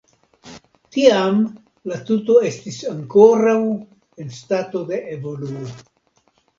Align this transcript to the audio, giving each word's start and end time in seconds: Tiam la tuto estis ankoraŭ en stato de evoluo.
Tiam 0.95 1.37
la 1.91 1.99
tuto 2.09 2.39
estis 2.53 2.81
ankoraŭ 2.95 3.57
en 3.79 4.35
stato 4.43 4.87
de 4.93 5.03
evoluo. 5.17 5.73